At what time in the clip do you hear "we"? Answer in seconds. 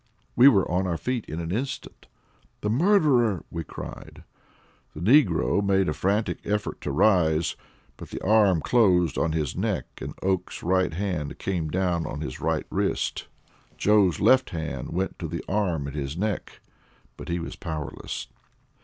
0.35-0.47, 3.51-3.63